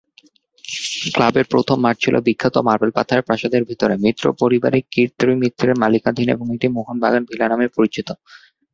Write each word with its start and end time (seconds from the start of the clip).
ক্লাবের 1.13 1.45
প্রথম 1.53 1.77
মাঠ 1.81 1.95
ছিল 2.03 2.15
বিখ্যাত 2.27 2.55
মার্বেল 2.67 2.91
পাথরের 2.97 3.25
প্রাসাদের 3.27 3.63
ভিতরে, 3.69 3.93
মিত্র 4.05 4.25
পরিবারের 4.41 4.83
কীর্তি 4.93 5.33
মিত্রের 5.41 5.79
মালিকানাধীন 5.81 6.27
এবং 6.35 6.45
এটি 6.55 6.67
মোহনবাগান 6.77 7.23
ভিলা 7.29 7.45
নামে 7.49 7.67
পরিচিত। 7.77 8.07